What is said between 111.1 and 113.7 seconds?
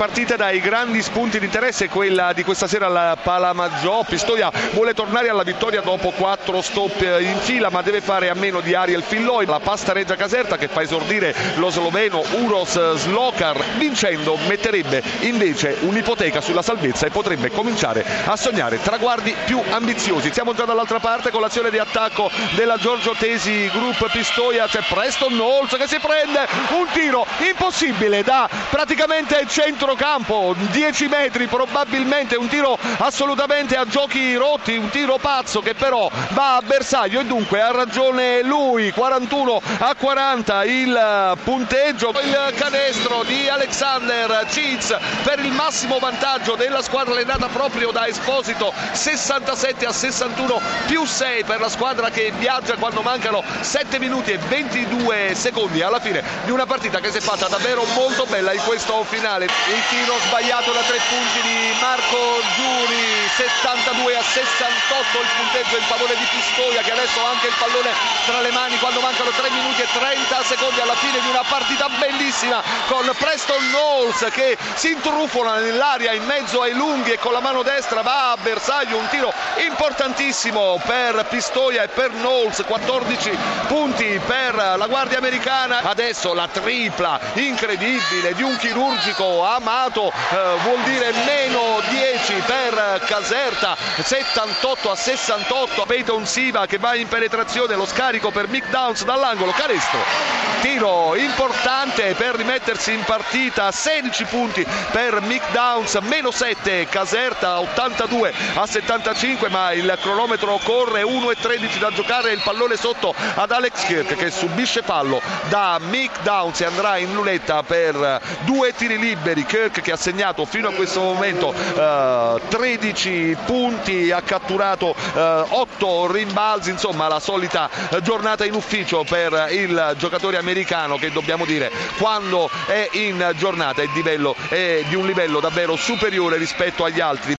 e 13 da giocare il pallone sotto ad